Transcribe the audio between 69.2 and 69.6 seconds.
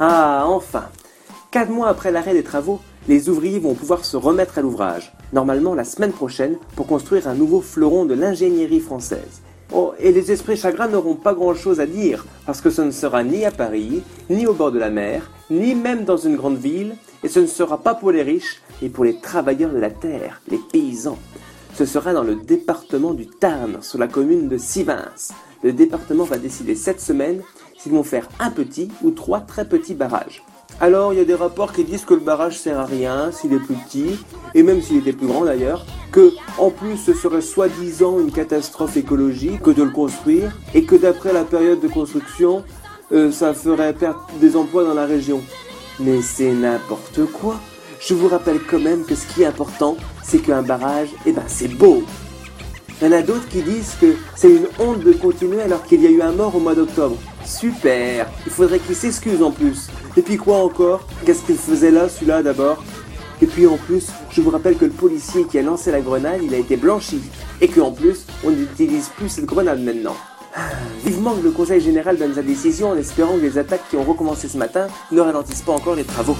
cette